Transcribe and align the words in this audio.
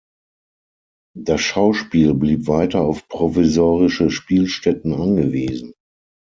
Das 1.15 1.41
Schauspiel 1.41 2.15
blieb 2.15 2.47
weiter 2.47 2.81
auf 2.81 3.07
provisorische 3.07 4.09
Spielstätten 4.09 4.95
angewiesen. 4.95 5.73